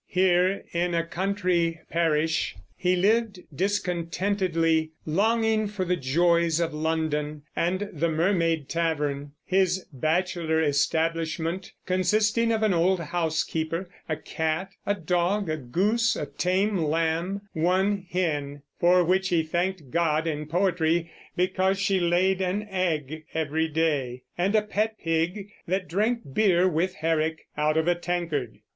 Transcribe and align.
Here, 0.07 0.63
in 0.73 0.95
a 0.95 1.05
country 1.05 1.79
parish, 1.91 2.55
he 2.75 2.95
lived 2.95 3.37
discontentedly, 3.55 4.93
longing 5.05 5.67
for 5.67 5.85
the 5.85 5.95
joys 5.95 6.59
of 6.59 6.73
London 6.73 7.43
and 7.55 7.87
the 7.93 8.09
Mermaid 8.09 8.67
Tavern, 8.67 9.33
his 9.45 9.85
bachelor 9.93 10.59
establishment 10.59 11.73
consisting 11.85 12.51
of 12.51 12.63
an 12.63 12.73
old 12.73 12.99
housekeeper, 12.99 13.91
a 14.09 14.17
cat, 14.17 14.71
a 14.87 14.95
dog, 14.95 15.51
a 15.51 15.57
goose, 15.57 16.15
a 16.15 16.25
tame 16.25 16.79
lamb, 16.79 17.41
one 17.53 18.07
hen, 18.09 18.63
for 18.79 19.03
which 19.03 19.29
he 19.29 19.43
thanked 19.43 19.91
God 19.91 20.25
in 20.25 20.47
poetry 20.47 21.11
because 21.35 21.77
she 21.79 21.99
laid 21.99 22.41
an 22.41 22.63
egg 22.71 23.25
every 23.35 23.67
day, 23.67 24.23
and 24.35 24.55
a 24.55 24.63
pet 24.63 24.95
pig 24.97 25.51
that 25.67 25.87
drank 25.87 26.21
beer 26.33 26.67
with 26.67 26.95
Herrick 26.95 27.45
out 27.55 27.77
of 27.77 27.87
a 27.87 27.93
tankard. 27.93 28.61